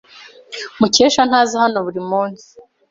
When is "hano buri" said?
1.63-2.01